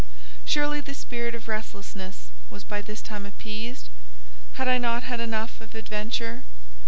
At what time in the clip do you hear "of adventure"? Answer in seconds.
5.61-6.41